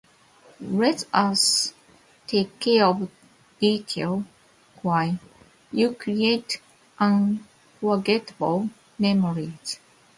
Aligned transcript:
Let 0.71 1.05
us 1.13 1.75
take 2.25 2.59
care 2.59 2.85
of 2.85 3.01
the 3.01 3.09
details 3.59 4.23
while 4.81 5.19
you 5.71 5.93
create 5.93 6.59
unforgettable 6.97 8.71
memories. 8.97 9.79